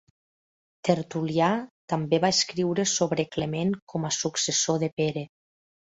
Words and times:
Tertulià 0.87 1.49
també 1.93 2.21
va 2.25 2.33
escriure 2.37 2.87
sobre 2.95 3.29
Clement 3.37 3.77
com 3.95 4.09
a 4.11 4.15
successor 4.21 4.85
de 4.87 4.91
Pere. 5.03 5.25